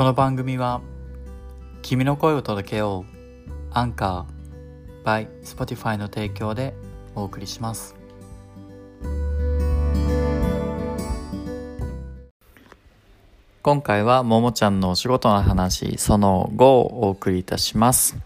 [0.00, 0.80] この番組は
[1.82, 6.72] 君の声を届けようアンカー by Spotify の提供で
[7.14, 7.94] お送りします。
[13.60, 18.16] 今回はももちゃんのお仕事の話その後をお送りいたします。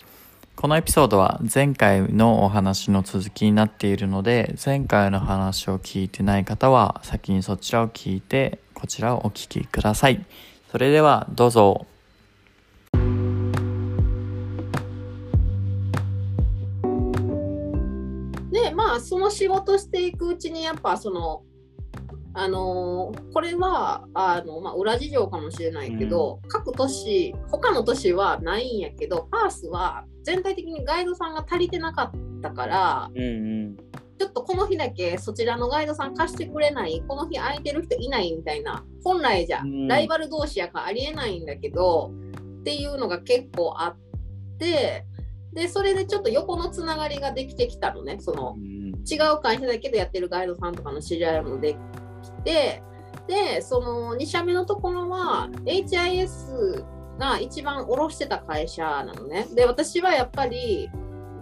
[0.55, 10.25] このエピソードは前回のお話の続きになっているので前回の話を聞いてない方は先にそちらを聞いてこちらをお聞きください。
[10.75, 11.87] それではどうぞ。
[18.51, 21.45] でまあその仕事していくうちにやっぱその
[22.33, 33.25] あのーこれはあの、まあ、裏事情かもしれないけど、各都市他の都市はないんやけどパースは全体的にガイドさんが足りてなかったからうんう
[33.69, 33.77] ん
[34.19, 37.03] ちょっとこの日だけそちらのガイドさん貸してくれない？
[37.07, 38.33] この日空いてる人いない？
[38.33, 38.85] みたいな。
[39.03, 39.89] 本来じゃうん。
[39.89, 42.13] ライバル同士やからありえないんだけど、
[42.61, 43.97] っていうのが結構あっ
[44.59, 45.05] て
[45.53, 48.19] でそれでちょっと横のつながりができてきたのね。
[48.21, 48.57] その
[49.07, 51.75] 違う会社だけでやってるガイドさんとかの知り合いもで
[52.23, 52.83] きて
[53.29, 56.85] でその2社目のところは HIS
[57.19, 59.47] が一番卸してた会社なのね。
[59.55, 60.89] で私はやっぱり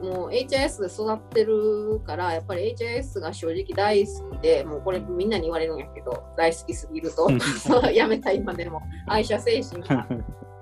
[0.02, 7.30] もう HIS で育ってるからやっぱり HIS が正直大好きでもうこれみんなに言われるんやけど大好きすぎると。
[7.92, 8.82] やめた今でも。
[9.06, 10.06] 愛車精神が。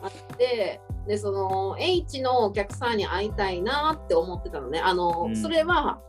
[0.02, 4.80] あってでその H のお客さんに会いたいなって思ってたのね。
[4.80, 5.36] あの、うん。
[5.36, 6.00] それは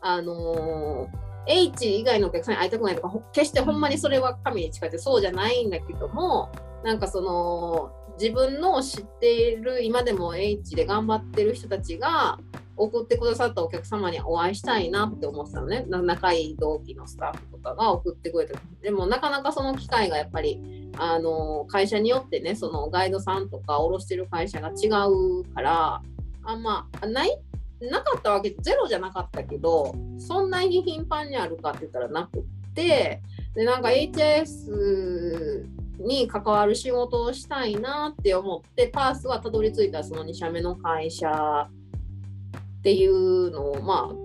[0.00, 1.08] あの
[1.46, 6.50] H 以外のお客さんに会いたくないとかほ決してほんまにそれは神に近いってそうじゃないんだけども
[6.84, 12.38] なんかその自分の知っている今でも H で頑張ってる人たちが
[12.76, 15.84] 送ってくださったお客様にお会いしたいなって思ってたのね。
[15.88, 26.02] 仲いい同期のスタッフとかが送ってくれてでもなかなかその機会がやっぱりあの会社によってねそのガイドさんとか卸してる会社が違うから
[26.44, 27.38] あんまない
[27.80, 32.42] なかったわけゼロじゃなかったけどそんなに頻繁にあるかって言ったらなくっ
[32.74, 33.20] て
[33.54, 35.64] でなんか HS
[35.98, 44.24] に関わる仕事をしたいなって思ってパースはたどり着いたその2社目の会社っていうのをまあ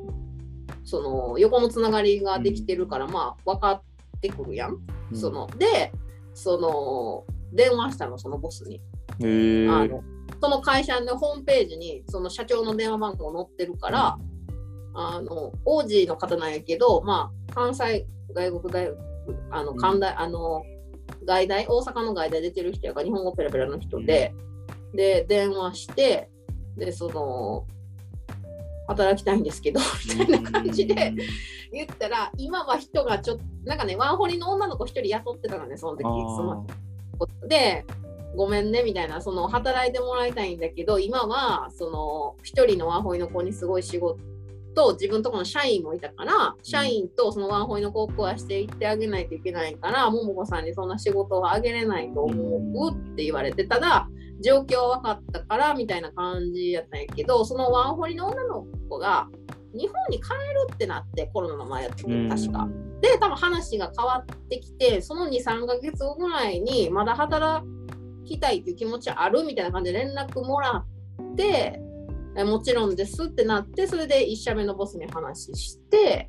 [0.84, 3.82] その横のつながりができてるから、まあ分かっ
[4.22, 4.80] てくるやん。
[5.14, 5.92] そので
[6.34, 8.82] その電話したのそのボスに。
[9.70, 10.04] あの
[10.42, 14.18] その会社のホームページにその社長の電話番号載ってるから、
[14.94, 18.98] あの王子の方なんやけど、まあ、関西外国大学
[19.52, 20.64] あの関大、あの
[21.24, 24.34] 外大大阪の外大出てる人やから日本語ペラペラの人で、
[24.94, 26.30] で電話して
[26.78, 27.66] でその
[28.88, 29.80] 働きたいんですけど
[30.20, 31.14] みたいな感じで
[31.72, 36.66] 言ったら今は人がちょっとなんかねワンホリの女の子一人雇ってたのねその時その
[37.48, 37.86] で
[38.36, 44.20] ごめんねみたいなその働いてもらいたいんだけど今はその一人のワンホイの子にすごい仕事
[44.94, 54.08] 自分とこの社員もいたから社員とそのワンホイの子を食わしていってあげないといけないからももこさんにそんな仕事をあげれないと思うって言われてただ
[54.42, 59.28] 状況は分かったからみたいな感じやったんやけどそのワンホリの女の子が
[59.74, 62.68] 日本に帰るってなってコロナの前やった時確か。
[63.02, 67.66] で多分話が変わってきてその23ヶ月後ぐらいにまだ働
[68.26, 71.82] きたいっていう気持ちあるみたいな感じで連絡もらって
[72.40, 76.26] えもちろんですってなってそれで1社目のボスに話して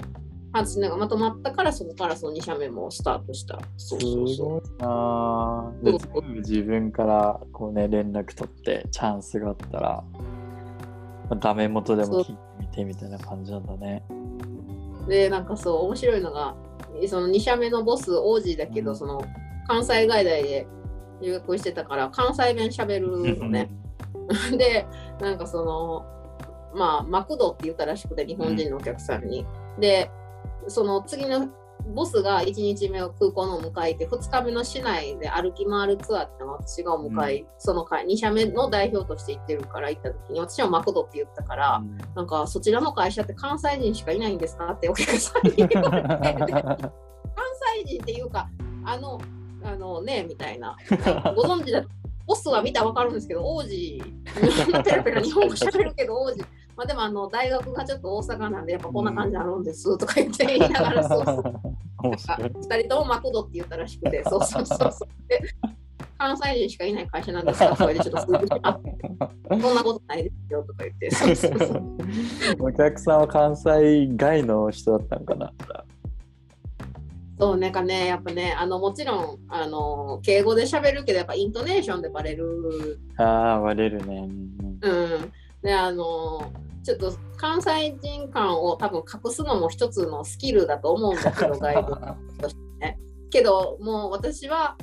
[0.52, 3.60] 話がまとまったからそこからその2社目もスタートした。
[3.76, 4.28] そうすそう。
[4.28, 10.04] そごいなぁで自分からこうね連絡取ってチャンスがあったら
[11.30, 14.02] 画面元でも聞いてみてみたいな感じなんだね。
[15.06, 16.56] うでなんかそう面白いのが
[17.06, 18.96] その2社目のボス王子だけど、うん。
[18.96, 19.22] その
[19.68, 20.66] 関西外大で
[21.22, 23.70] 留学してたから関西弁しゃべるのね、
[24.56, 24.86] で
[25.20, 26.06] なんかその
[26.74, 29.44] まあマクドって言ったらしくて日本人のお客さんに、
[29.78, 30.10] で
[30.68, 31.48] その次の
[31.88, 41.82] ボスが1日目を空港の迎えて2日目の市内で歩き回るツアーってのを私がお迎え、その会2社目の代表として行ってるから行った時に私はマクドって言ったから、
[42.14, 46.08] なんかそちらの会社って関西人しかいないんですかってお客さんに言われて。
[46.12, 46.90] 関
[47.76, 48.48] 西人っていうか
[48.84, 49.20] あの
[49.64, 50.76] あのねみたいな。
[51.34, 51.88] ご存知だと
[52.26, 54.02] ボスは見たら分かるんですけど王子。
[54.84, 56.38] ペラペラ日本語しゃべるけど王子。
[56.76, 61.42] まあでもあの大学がちょっと大阪なんでやっぱこんな感じあるんですとか言って言いながらそうそう
[62.02, 62.38] 面白い。
[62.48, 65.08] 2人ともマクドって言ったらしくてそうそうそうそう。
[65.28, 65.42] で
[66.18, 68.78] 関西人しかいない会社なんですかそれでちょっと数字あ
[69.50, 71.10] そんなことないですよとか言って。
[71.10, 71.96] そうそうそう。
[72.60, 75.52] お客さんは関西外の人だったのかな
[77.40, 84.28] そうなんかねやっぱねあのもちろんあの敬語で喋るけどやっぱイントネーションでバレるああ、割れるね。
[84.82, 85.32] うん
[85.62, 86.52] であの
[86.82, 91.96] ちょっと関西人感を多分隠すのも一つのスキルだと思うんだけどガイド
[92.40, 92.98] としてね
[93.30, 94.76] けどもう私は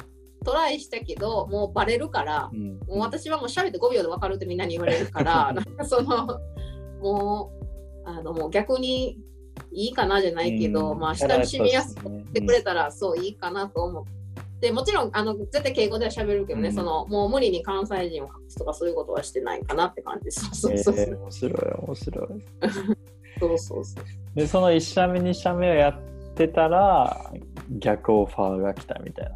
[0.44, 2.80] トライしたけどもうバレるからうん。
[2.88, 6.40] もう私はもう喋って5秒で分かるってみんなに言われるから なんかその
[7.02, 7.52] も
[8.06, 9.20] うあのもう逆に
[9.78, 11.00] いいかなじゃないけど、うん。
[11.00, 14.04] まあ親しみやすくてくれたらそういいかなと思っ
[14.60, 14.72] て。
[14.72, 16.76] もちろんあの絶対敬語では喋るけどね、うん。
[16.76, 20.50] そのもう無理に関西人を隠すとかそういうことはしてないかなって感じです。
[20.54, 21.06] そうそうそう。
[21.06, 21.54] えー面白い、
[21.86, 22.28] 面白い。
[23.40, 24.06] そうそうそう。
[24.36, 27.32] で、その1社目、2社目をやってたら、
[27.70, 29.36] 逆オファーが来たみたいな。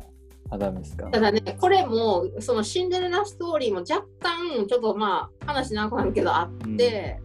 [0.50, 1.08] あ、ダメですか？
[1.12, 7.22] ただねこれもそのシンデレラストーリーも若干ちょっとまあ話長くなるけどあって、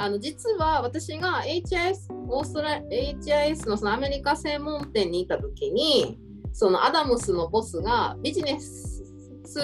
[0.00, 6.18] あの実は私が HIS オーストラ HIS のそのアメリカ専門店にいた時に
[6.54, 9.02] そのアダムスのボスがビジネス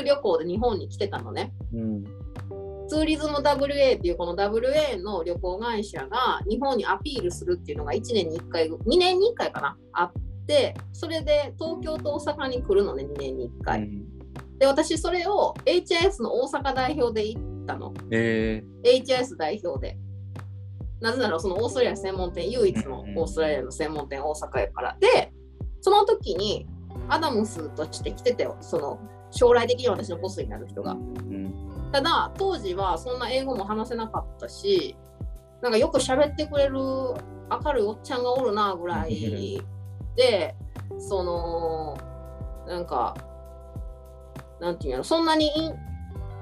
[0.05, 1.55] 旅行で日本に来てたのね。
[1.73, 2.05] うん。
[2.87, 10.13] ツーリズム WA っていうこの WA の旅行会社が日本にアピールするっていうのが1年に1回、2年に1回かな、あっ
[10.47, 13.83] て、それで東京と大阪に来るのね、2年に1回。
[13.83, 14.17] うん
[14.59, 17.93] で、私それを HIS の大阪代表で行ったの。
[18.11, 19.99] え HIS 代表で。
[21.01, 24.97] なぜならそのオーストラリア専門店、唯一のオーストラリアの専門店、大阪やから。
[25.01, 25.33] で、
[25.81, 26.67] その時に
[27.09, 28.99] アダムスとして来ててよ、その
[29.31, 30.97] 将来的に私のボスになる人が。
[31.93, 34.97] ただ当時はそんな英語も話せなかったし
[35.63, 39.63] なんかよく喋ってくれる明るいおっちゃんがおるなぐらい
[40.17, 40.55] で
[40.99, 41.97] その
[42.67, 43.17] なんか
[44.61, 45.51] なんていうのそんなに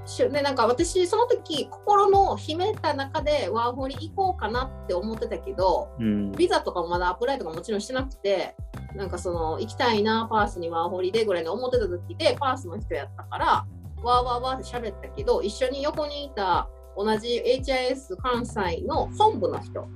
[0.05, 6.33] いしでなんか私その時心の秘めた中でワーホリ行こうかなって思ってたけどうん。
[6.33, 8.55] ビザとかもまだアプライとかもちろんしてなくて
[8.97, 19.89] なんかその行きたいなパースにワーホリでぐらいに思ってた時でパースの人やったからわーわーわーって喋ったけど一緒に横にいた同じ HIS 関西の本部の人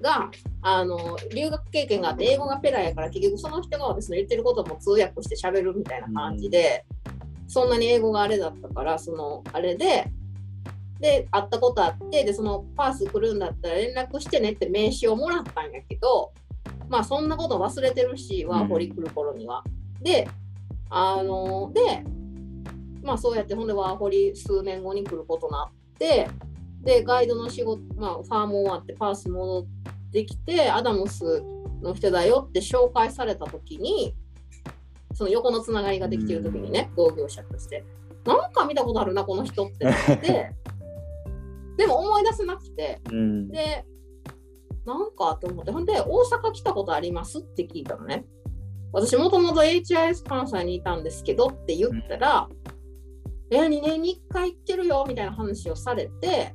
[0.00, 0.30] が
[0.62, 6.84] あの留学経験があって英語がペラやから結局その人が私の言ってることも通訳して喋るみたいな感じで、
[7.48, 10.10] そんなに英語があれだったからそのあれで
[11.00, 16.32] で会ったことあってでそのパース来るんだったら連絡してねって名刺をもらったんやけど
[16.88, 19.62] まあそんなこと忘れてるしワーホリ来る頃には。
[20.00, 20.28] で
[20.88, 22.04] あので
[23.02, 26.28] まあそうやってほんでワーホリ数年後に来ることになって
[26.82, 31.42] でガイドの仕事、まあ、ファーム終わってパース戻ってきてアダムス
[31.82, 34.14] の人だよって紹介された時に
[35.16, 37.84] その横のつながりができてる時にね同業者として。
[38.26, 39.86] なんか見たことあるなこの人って。
[39.86, 40.52] なって
[41.78, 43.00] でも思い出せなくて。
[43.10, 43.48] うん。
[43.48, 43.84] で
[44.84, 45.70] なんかと思って。
[45.70, 48.26] ほんで大阪来たことありますって聞いたのね。
[48.92, 52.48] 私もともと HIS 関西にいたんですけどって言ったら、
[53.50, 56.54] え2年に1回行ってるよみたいな話をされて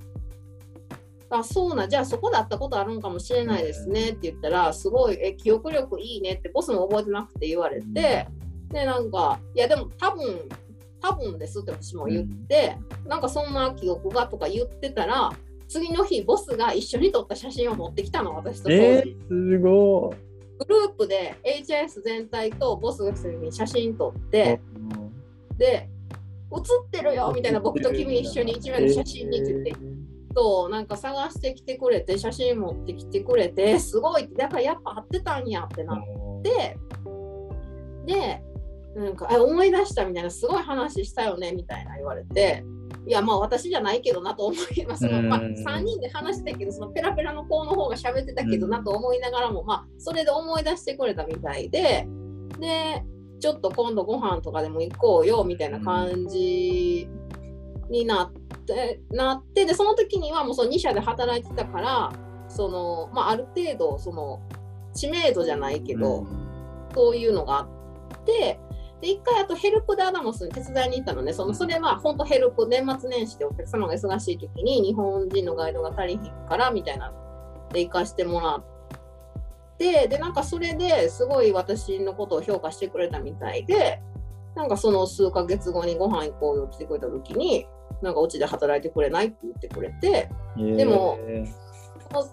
[1.29, 8.27] あそうなじゃあそこで会ったことあるんかもしれないですねって言ったらすごいえ記憶力いいねってボスも覚えてなくて言われて
[8.71, 10.49] でなんかいやでも多分
[11.01, 12.77] 多分ですって私も言って、
[13.07, 15.31] なんかそんな記憶がとか言ってたら
[15.67, 20.31] 次の日ボスが一緒に撮った写真を持ってきたの私とえー、すごい。
[20.59, 24.61] グループで HIS 全体とボスが一緒に写真撮って、
[25.57, 25.89] で
[26.51, 29.73] 写ってるよみたいな僕と君一緒に一枚の写真にって言って、
[30.35, 36.77] となんか探してきてくれて写真持ってきてくれてすごいだからやっぱ会ってたんやってなって
[38.05, 38.43] で
[38.95, 42.63] なんかあ思い出したみたいなすごい話したよねみたいな言われて
[43.07, 52.07] いやまあ私じゃないけどなと思います、まあ、まあうん3人で話してたけどそのペラペラの子の方が喋ってたけどなと思いながらも、まあそれで思い出してくれたみたいで
[52.59, 53.03] で
[53.39, 57.07] ちょっと今度ご飯とかでも行こうよみたいな感じ
[57.89, 58.31] になっ
[58.65, 62.13] て、なってでその時にはもうその2社で働いてたから
[62.47, 64.41] その、まあ、ある程度その
[64.93, 66.27] 知名度じゃないけど、
[66.93, 68.59] そういうのがあって、
[69.01, 77.11] で、一回あとヘルプでアダモスに手伝いに行ったのね、そのそれは本当ヘルプ、年末年始でお客様が忙しい時に日本人のガイドが足りひんからみたいな
[77.73, 78.63] で行かしてもらっ
[79.77, 84.01] て、で、なんかそれですごい私のことを評価してくれたみたいで、
[84.55, 87.65] なんかその数ヶ月後にご飯行こうよって来てくれた時に、
[88.01, 91.17] なんかうちで働いてくれないって言ってくれて、でも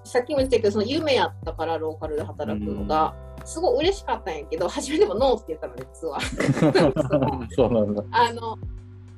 [0.04, 3.14] さっきも言ったけど、その夢やったからローカルで働くのが、
[3.48, 6.20] すごい嬉しかったんやけど、初めてもノーって言ったの、実は。
[7.50, 8.04] そうなんだ。
[8.10, 8.58] あの、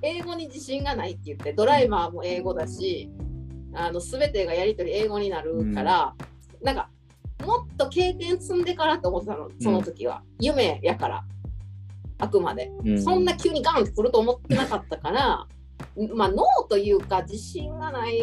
[0.02, 3.10] 英語に自信がないって言って、ドライバーも英語だし、
[3.74, 6.14] あの全てがやり取り英語になるから、
[6.62, 6.88] なんか、
[7.44, 11.24] もっと経験積んでからと思ってたのその時は、夢やから。
[12.18, 13.02] あくまで、うん。
[13.02, 15.46] そんな急にガンってくると思ってなかったから
[16.14, 18.20] まあノーというか自信がない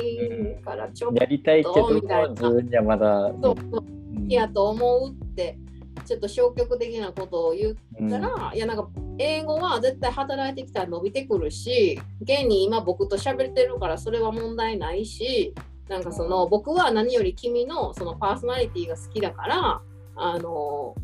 [0.63, 2.29] からちょっとやりたいけどみたいな。
[2.29, 4.19] 自分にはまだ、そうう。
[4.21, 5.57] んやと思うって
[6.05, 8.87] ちょっと消極的なことを言ったら、いやなんか
[9.17, 15.53] 英語は絶対働いてきたら伸びてくるし現に今僕と喋ってるからそれは問題ないし
[15.89, 19.81] なんかその僕は何より君のそのパーソナリティが好きだから
[20.15, 20.95] あの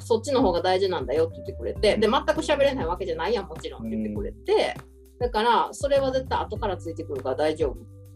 [0.00, 4.76] そっちの方が大事なんだよって言ってくれてで全く喋れないわけじゃないやんもちろんって言ってくれて、
[5.18, 7.72] だからそれは絶対後からついてくるから大丈夫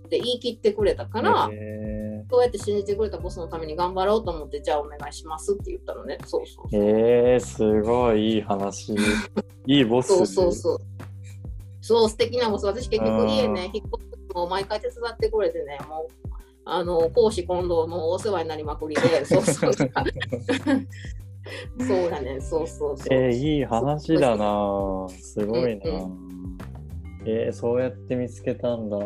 [0.06, 1.56] って言い切ってくれたから、へ
[2.30, 6.18] そうやって信じてくれたボスのために頑張ろうと思って、じゃあお願いしますって言ったのね。
[6.24, 6.80] そうそうーそう。
[6.80, 8.94] えー、すごいいい話。
[9.66, 10.08] いいボス。
[10.08, 10.78] そうそうそう。
[11.80, 12.66] そう、素敵なボス。
[12.66, 16.30] 私結局うん家ね、引っ越すのを毎回手伝ってくれてね、もう、
[16.64, 19.72] あの、講師今度のお世話になりまくりで、 そうそう。
[19.72, 19.88] そう
[22.10, 23.06] だね、そうそうそう。
[23.10, 26.30] えー、いい話だなすごいな、うん
[27.26, 28.98] えー、そうやって見つけたんだ。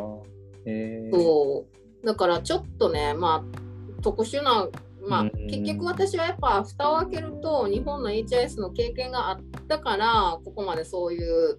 [0.66, 1.83] えー、そう。
[2.04, 4.68] だからちょっとね、まあ、特殊な、
[5.08, 11.58] まあうん、結局私はやっぱ蓋を開けると、日本の HIS の経験があったから、ここまでそういう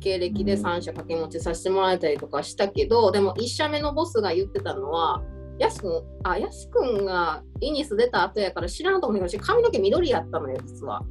[0.00, 5.22] 経歴で3社掛け持ちさせてもらえたりとかしたけど、でも1社目のボスが言ってたのは、
[5.58, 11.02] やすくん、あ、やすくんがイニス出た後やから知らんと思うけど、髪の毛緑やったのよ、実は。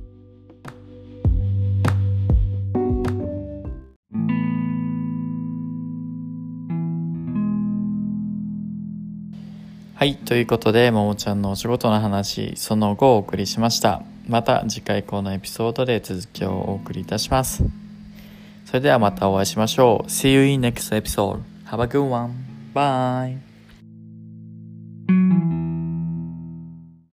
[9.96, 10.18] はい。
[10.18, 14.02] ということで、ももちゃんのお仕事の話、その後お送りしました。
[14.28, 17.64] また次回このエピソードで続きをお送りいたします。
[18.66, 20.10] それではまたお会いしましょう。
[20.10, 21.40] See you in next episode.
[21.68, 22.34] Have a good one.
[22.74, 23.55] Bye.